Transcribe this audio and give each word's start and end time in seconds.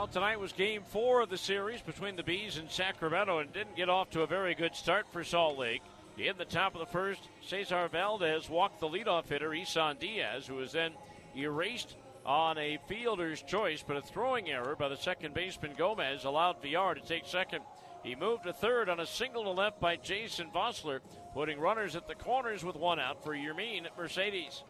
Well, 0.00 0.06
tonight 0.06 0.40
was 0.40 0.54
game 0.54 0.80
four 0.82 1.20
of 1.20 1.28
the 1.28 1.36
series 1.36 1.82
between 1.82 2.16
the 2.16 2.22
Bees 2.22 2.56
and 2.56 2.70
Sacramento 2.70 3.40
and 3.40 3.52
didn't 3.52 3.76
get 3.76 3.90
off 3.90 4.08
to 4.12 4.22
a 4.22 4.26
very 4.26 4.54
good 4.54 4.74
start 4.74 5.06
for 5.12 5.22
Salt 5.22 5.58
Lake. 5.58 5.82
In 6.16 6.38
the 6.38 6.46
top 6.46 6.74
of 6.74 6.80
the 6.80 6.86
first, 6.86 7.20
Cesar 7.46 7.86
Valdez 7.86 8.48
walked 8.48 8.80
the 8.80 8.88
leadoff 8.88 9.28
hitter, 9.28 9.52
Isan 9.52 9.98
Diaz, 9.98 10.46
who 10.46 10.54
was 10.54 10.72
then 10.72 10.92
erased 11.36 11.96
on 12.24 12.56
a 12.56 12.78
fielder's 12.88 13.42
choice, 13.42 13.84
but 13.86 13.98
a 13.98 14.00
throwing 14.00 14.48
error 14.48 14.74
by 14.74 14.88
the 14.88 14.96
second 14.96 15.34
baseman 15.34 15.74
Gomez 15.76 16.24
allowed 16.24 16.62
Villar 16.62 16.94
to 16.94 17.02
take 17.02 17.26
second. 17.26 17.60
He 18.02 18.14
moved 18.14 18.44
to 18.44 18.54
third 18.54 18.88
on 18.88 19.00
a 19.00 19.06
single 19.06 19.44
to 19.44 19.50
left 19.50 19.80
by 19.80 19.96
Jason 19.96 20.48
Vosler, 20.50 21.00
putting 21.34 21.60
runners 21.60 21.94
at 21.94 22.08
the 22.08 22.14
corners 22.14 22.64
with 22.64 22.76
one 22.76 23.00
out 23.00 23.22
for 23.22 23.34
Yermin 23.34 23.84
at 23.84 23.98
Mercedes. 23.98 24.62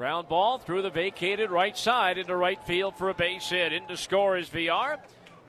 Ground 0.00 0.30
ball 0.30 0.56
through 0.56 0.80
the 0.80 0.88
vacated 0.88 1.50
right 1.50 1.76
side 1.76 2.16
into 2.16 2.34
right 2.34 2.58
field 2.64 2.96
for 2.96 3.10
a 3.10 3.14
base 3.14 3.50
hit. 3.50 3.74
In 3.74 3.86
to 3.86 3.98
score 3.98 4.38
is 4.38 4.48
Villar. 4.48 4.96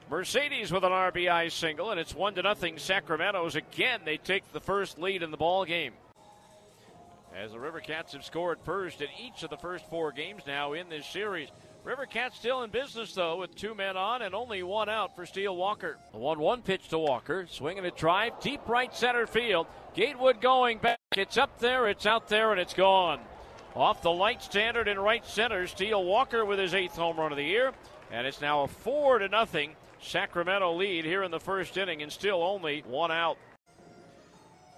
Mercedes 0.10 0.74
with 0.74 0.84
an 0.84 0.92
RBI 0.92 1.50
single, 1.50 1.92
and 1.92 1.98
it's 1.98 2.14
one 2.14 2.36
to 2.36 2.42
nothing. 2.42 2.78
Sacramento's 2.78 3.56
again. 3.56 4.02
They 4.04 4.18
take 4.18 4.44
the 4.52 4.60
first 4.60 5.00
lead 5.00 5.24
in 5.24 5.32
the 5.32 5.38
ball 5.38 5.64
game. 5.64 5.94
As 7.34 7.54
the 7.54 7.62
River 7.62 7.80
Cats 7.80 8.12
have 8.12 8.26
scored 8.26 8.60
first 8.66 9.00
in 9.00 9.08
each 9.18 9.42
of 9.44 9.50
the 9.50 9.56
first 9.56 9.90
four 9.90 10.12
games 10.12 10.42
now 10.46 10.74
in 10.74 10.90
this 10.90 11.08
series. 11.08 11.48
River 11.86 12.06
Cats 12.06 12.38
still 12.38 12.64
in 12.64 12.72
business 12.72 13.14
though, 13.14 13.38
with 13.38 13.56
two 13.56 13.74
men 13.74 13.96
on 13.96 14.22
and 14.22 14.36
only 14.36 14.64
one 14.64 14.90
out 14.90 15.16
for 15.16 15.26
Steele 15.26 15.56
Walker. 15.56 15.98
A 16.14 16.18
one-one 16.18 16.62
pitch 16.62 16.90
to 16.90 17.00
Walker, 17.00 17.48
swinging 17.50 17.86
a 17.86 17.92
drive 17.92 18.34
deep 18.42 18.68
right 18.68 18.94
center 18.94 19.28
field. 19.28 19.68
Gatewood 19.94 20.42
going 20.42 20.80
back. 20.80 21.00
It's 21.16 21.38
up 21.38 21.58
there, 21.60 21.88
it's 21.88 22.06
out 22.06 22.28
there, 22.28 22.52
and 22.52 22.60
it's 22.60 22.74
gone. 22.74 23.22
Off 23.76 24.02
the 24.02 24.12
light 24.12 24.44
standard 24.44 24.90
in 24.90 25.00
right 25.00 25.26
center, 25.26 25.66
Steele 25.66 26.04
Walker 26.04 26.44
with 26.44 26.60
his 26.60 26.74
eighth 26.74 26.96
home 26.96 27.18
run 27.18 27.32
of 27.32 27.38
the 27.38 27.44
year, 27.44 27.72
and 28.12 28.28
it's 28.28 28.42
now 28.42 28.64
a 28.64 28.68
four 28.68 29.20
to 29.20 29.30
nothing 29.30 29.76
Sacramento 30.02 30.74
lead 30.74 31.06
here 31.06 31.24
in 31.24 31.32
the 31.32 31.40
first 31.40 31.78
inning, 31.78 32.02
and 32.02 32.12
still 32.12 32.44
only 32.44 32.84
one 32.86 33.12
out. 33.12 33.38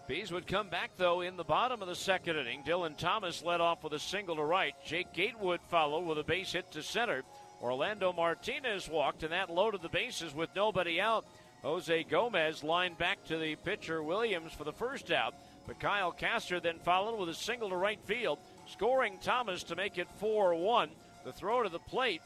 Bees 0.08 0.32
would 0.32 0.46
come 0.46 0.70
back 0.70 0.92
though 0.98 1.22
in 1.22 1.38
the 1.38 1.44
bottom 1.44 1.82
of 1.82 1.88
the 1.88 1.96
second 1.96 2.36
inning. 2.36 2.62
Dylan 2.64 2.96
Thomas 2.96 3.42
led 3.42 3.62
off 3.62 3.84
with 3.84 3.94
a 3.94 4.00
single 4.00 4.36
to 4.36 4.44
right. 4.44 4.76
Jake 4.86 5.12
Gatewood 5.14 5.62
followed 5.70 6.06
with 6.06 6.20
a 6.20 6.24
base 6.24 6.52
hit 6.52 6.72
to 6.74 6.84
center. 6.84 7.24
Orlando 7.62 8.14
Martinez 8.14 8.90
walked, 8.90 9.24
and 9.24 9.32
that 9.32 9.50
loaded 9.50 9.82
the 9.82 9.90
bases 9.90 10.36
with 10.36 10.50
nobody 10.56 11.02
out. 11.02 11.26
Jose 11.64 12.04
Gomez 12.04 12.64
lined 12.64 12.98
back 12.98 13.24
to 13.26 13.38
the 13.38 13.56
pitcher 13.56 14.04
Williams 14.04 14.52
for 14.52 14.66
the 14.66 14.74
first 14.74 15.12
out, 15.12 15.34
but 15.66 15.80
Kyle 15.80 16.12
Castor 16.12 16.60
then 16.60 16.78
followed 16.80 17.18
with 17.18 17.30
a 17.30 17.34
single 17.34 17.70
to 17.70 17.78
right 17.78 18.00
field 18.04 18.38
scoring 18.68 19.18
Thomas 19.22 19.64
to 19.64 19.76
make 19.76 19.98
it 19.98 20.08
4 20.20 20.56
1. 20.56 20.90
The 21.26 21.32
throw 21.32 21.64
to 21.64 21.70
the 21.70 21.80
plate 21.80 22.22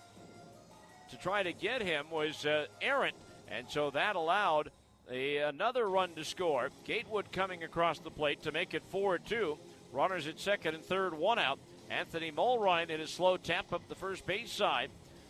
to 1.09 1.17
try 1.17 1.43
to 1.43 1.53
get 1.53 1.81
him 1.81 2.09
was 2.11 2.45
uh, 2.45 2.65
errant, 2.81 3.15
and 3.49 3.67
so 3.69 3.91
that 3.91 4.15
allowed 4.15 4.71
a, 5.09 5.37
another 5.37 5.89
run 5.89 6.13
to 6.15 6.23
score. 6.23 6.69
Gatewood 6.83 7.31
coming 7.31 7.63
across 7.63 7.99
the 7.99 8.11
plate 8.11 8.43
to 8.43 8.51
make 8.51 8.73
it 8.73 8.83
4 8.89 9.19
2. 9.19 9.57
Runners 9.93 10.27
at 10.27 10.39
second 10.39 10.75
and 10.75 10.83
third, 10.83 11.13
one 11.13 11.39
out. 11.39 11.59
Anthony 11.89 12.31
Mulrine 12.31 12.89
in 12.89 12.99
a 12.99 13.07
slow 13.07 13.37
tap 13.37 13.71
up 13.71 13.87
the 13.87 13.95
first 13.95 14.25
base 14.25 14.51
side. 14.51 14.89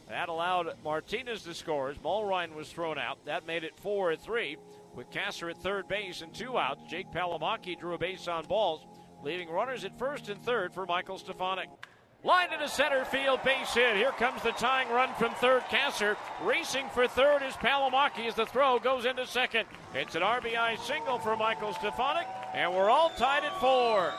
That 0.09 0.29
allowed 0.29 0.73
Martinez 0.84 1.44
to 1.44 1.53
score 1.53 1.90
as 1.90 1.97
Mulrine 1.97 2.56
was 2.56 2.69
thrown 2.69 2.97
out. 2.97 3.23
That 3.25 3.46
made 3.46 3.63
it 3.63 3.78
4 3.79 4.16
3. 4.16 4.57
With 4.96 5.12
Castor 5.12 5.51
at 5.51 5.62
third 5.62 5.88
base 5.88 6.22
and 6.22 6.34
two 6.34 6.57
outs, 6.57 6.81
Jake 6.90 7.12
Palomaki 7.12 7.79
drew 7.79 7.94
a 7.94 8.00
base 8.00 8.28
on 8.28 8.46
balls 8.46 8.81
leaving 9.28 9.50
runners 9.50 9.84
at 9.84 10.00
first 10.00 10.30
and 10.30 10.42
third 10.42 10.74
for 10.74 10.86
Michael 10.86 11.18
Stefanic. 11.18 11.68
Line 12.24 12.54
into 12.54 12.70
center 12.70 13.04
field, 13.04 13.44
base 13.44 13.74
hit. 13.74 13.98
Here 13.98 14.14
comes 14.14 14.42
the 14.42 14.52
tying 14.52 14.88
run 14.88 15.14
from 15.16 15.34
third. 15.36 15.64
Castor 15.70 16.16
racing 16.44 16.88
for 16.94 17.10
third 17.10 17.44
is 17.44 17.54
Palomaki 17.56 18.26
as 18.28 18.36
the 18.36 18.46
throw 18.46 18.80
goes 18.80 19.04
into 19.04 19.28
second. 19.28 19.68
It's 19.94 20.16
an 20.16 20.22
RBI 20.22 20.80
single 20.80 21.20
for 21.20 21.36
Michael 21.36 21.74
Stefanic, 21.74 22.26
and 22.54 22.74
we're 22.74 22.90
all 22.90 23.10
tied 23.18 23.44
at 23.44 23.60
four. 23.60 24.14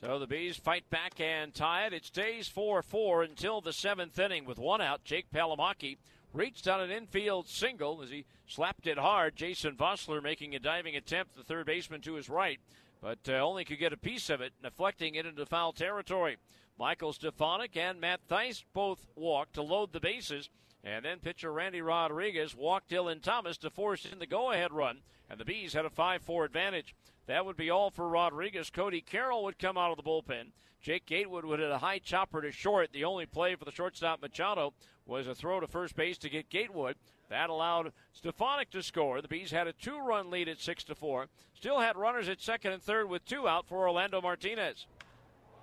So 0.00 0.20
the 0.20 0.26
Bees 0.28 0.56
fight 0.56 0.88
back 0.88 1.20
and 1.20 1.52
tie 1.52 1.86
it. 1.86 1.92
It 1.92 2.04
stays 2.04 2.46
4 2.46 2.82
4 2.82 3.24
until 3.24 3.60
the 3.60 3.72
seventh 3.72 4.16
inning 4.20 4.44
with 4.44 4.58
one 4.58 4.80
out. 4.80 5.02
Jake 5.02 5.32
Palomaki 5.34 5.96
reached 6.36 6.68
on 6.68 6.80
an 6.80 6.90
infield 6.90 7.48
single 7.48 8.02
as 8.02 8.10
he 8.10 8.26
slapped 8.46 8.86
it 8.86 8.98
hard. 8.98 9.36
Jason 9.36 9.74
Vosler 9.76 10.22
making 10.22 10.54
a 10.54 10.58
diving 10.58 10.94
attempt, 10.96 11.34
the 11.34 11.42
third 11.42 11.66
baseman 11.66 12.00
to 12.02 12.14
his 12.14 12.28
right 12.28 12.60
but 13.06 13.18
uh, 13.28 13.34
only 13.34 13.64
could 13.64 13.78
get 13.78 13.92
a 13.92 13.96
piece 13.96 14.30
of 14.30 14.40
it, 14.40 14.52
deflecting 14.62 15.14
it 15.14 15.26
into 15.26 15.46
foul 15.46 15.72
territory. 15.72 16.36
Michael 16.78 17.12
Stefanic 17.12 17.76
and 17.76 18.00
Matt 18.00 18.26
Thaiss 18.28 18.64
both 18.72 19.06
walked 19.14 19.54
to 19.54 19.62
load 19.62 19.92
the 19.92 20.00
bases, 20.00 20.50
and 20.86 21.04
then 21.04 21.18
pitcher 21.18 21.52
Randy 21.52 21.82
Rodriguez 21.82 22.54
walked 22.54 22.90
Dylan 22.90 23.20
Thomas 23.20 23.58
to 23.58 23.70
force 23.70 24.04
in 24.04 24.20
the 24.20 24.26
go 24.26 24.52
ahead 24.52 24.72
run, 24.72 24.98
and 25.28 25.40
the 25.40 25.44
Bees 25.44 25.72
had 25.72 25.84
a 25.84 25.90
5 25.90 26.22
4 26.22 26.44
advantage. 26.44 26.94
That 27.26 27.44
would 27.44 27.56
be 27.56 27.70
all 27.70 27.90
for 27.90 28.08
Rodriguez. 28.08 28.70
Cody 28.70 29.00
Carroll 29.00 29.42
would 29.42 29.58
come 29.58 29.76
out 29.76 29.90
of 29.90 29.96
the 29.96 30.08
bullpen. 30.08 30.52
Jake 30.80 31.06
Gatewood 31.06 31.44
would 31.44 31.58
hit 31.58 31.72
a 31.72 31.78
high 31.78 31.98
chopper 31.98 32.40
to 32.40 32.52
short. 32.52 32.92
The 32.92 33.02
only 33.02 33.26
play 33.26 33.56
for 33.56 33.64
the 33.64 33.72
shortstop 33.72 34.22
Machado 34.22 34.72
was 35.04 35.26
a 35.26 35.34
throw 35.34 35.58
to 35.58 35.66
first 35.66 35.96
base 35.96 36.18
to 36.18 36.30
get 36.30 36.48
Gatewood. 36.48 36.94
That 37.28 37.50
allowed 37.50 37.92
Stefanic 38.12 38.70
to 38.70 38.82
score. 38.84 39.20
The 39.20 39.26
Bees 39.26 39.50
had 39.50 39.66
a 39.66 39.72
two-run 39.72 40.30
lead 40.30 40.48
at 40.48 40.60
six 40.60 40.84
to 40.84 40.94
four. 40.94 41.26
Still 41.54 41.80
had 41.80 41.96
runners 41.96 42.28
at 42.28 42.40
second 42.40 42.72
and 42.72 42.82
third 42.82 43.08
with 43.08 43.24
two 43.24 43.48
out 43.48 43.66
for 43.66 43.78
Orlando 43.78 44.20
Martinez. 44.20 44.86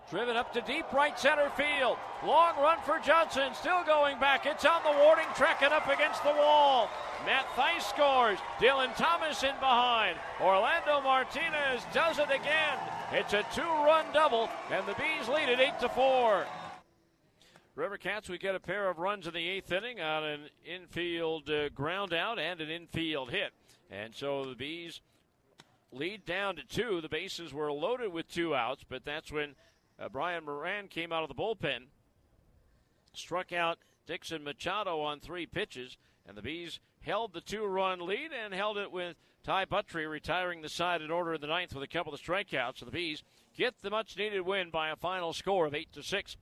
Driven 0.09 0.35
up 0.35 0.53
to 0.53 0.61
deep 0.61 0.91
right 0.93 1.17
center 1.17 1.49
field. 1.51 1.97
Long 2.25 2.55
run 2.57 2.77
for 2.85 2.99
Johnson. 2.99 3.53
Still 3.53 3.83
going 3.83 4.19
back. 4.19 4.45
It's 4.45 4.65
on 4.65 4.83
the 4.83 4.99
warning 5.03 5.27
track 5.35 5.61
and 5.63 5.73
up 5.73 5.87
against 5.87 6.23
the 6.23 6.31
wall. 6.31 6.89
Matt 7.25 7.45
Thaiss 7.55 7.89
scores. 7.89 8.37
Dylan 8.59 8.95
Thomas 8.95 9.43
in 9.43 9.55
behind. 9.55 10.17
Orlando 10.41 11.01
Martinez 11.01 11.83
does 11.93 12.19
it 12.19 12.29
again. 12.29 12.77
It's 13.11 13.33
a 13.33 13.45
two-run 13.55 14.05
double, 14.13 14.49
and 14.71 14.85
the 14.85 14.93
Bees 14.93 15.27
lead 15.29 15.49
it 15.49 15.59
eight 15.59 15.79
to 15.79 15.89
four. 15.89 16.45
River 17.75 17.97
Cats, 17.97 18.29
we 18.29 18.37
get 18.37 18.53
a 18.53 18.59
pair 18.59 18.89
of 18.89 18.99
runs 18.99 19.25
in 19.25 19.33
the 19.33 19.49
eighth 19.49 19.71
inning 19.71 19.99
on 19.99 20.23
an 20.23 20.41
infield 20.63 21.49
uh, 21.49 21.69
ground 21.69 22.13
out 22.13 22.37
and 22.37 22.61
an 22.61 22.69
infield 22.69 23.31
hit. 23.31 23.51
And 23.89 24.13
so 24.13 24.45
the 24.45 24.55
Bees 24.55 25.01
lead 25.91 26.25
down 26.25 26.55
to 26.57 26.63
two. 26.63 27.01
The 27.01 27.09
bases 27.09 27.51
were 27.51 27.71
loaded 27.71 28.13
with 28.13 28.27
two 28.27 28.53
outs, 28.53 28.83
but 28.87 29.05
that's 29.05 29.31
when 29.31 29.55
uh, 29.99 30.09
Brian 30.09 30.45
Moran 30.45 30.87
came 30.87 31.11
out 31.11 31.23
of 31.23 31.29
the 31.29 31.35
bullpen, 31.35 31.87
struck 33.13 33.51
out 33.51 33.77
Dixon 34.05 34.43
Machado 34.43 34.99
on 35.01 35.19
three 35.19 35.45
pitches, 35.45 35.97
and 36.25 36.37
the 36.37 36.41
Bees 36.41 36.79
held 37.01 37.33
the 37.33 37.41
two 37.41 37.65
run 37.65 38.05
lead 38.05 38.31
and 38.33 38.53
held 38.53 38.77
it 38.77 38.91
with 38.91 39.17
Ty 39.43 39.65
Buttrey 39.65 40.09
retiring 40.09 40.61
the 40.61 40.69
side 40.69 41.01
in 41.01 41.11
order 41.11 41.33
in 41.33 41.41
the 41.41 41.47
ninth 41.47 41.73
with 41.73 41.83
a 41.83 41.87
couple 41.87 42.13
of 42.13 42.21
strikeouts. 42.21 42.79
So 42.79 42.85
the 42.85 42.91
Bees 42.91 43.23
get 43.57 43.81
the 43.81 43.89
much 43.89 44.17
needed 44.17 44.41
win 44.41 44.69
by 44.69 44.89
a 44.89 44.95
final 44.95 45.33
score 45.33 45.65
of 45.65 45.75
8 45.75 45.91
to 45.93 46.03
6. 46.03 46.37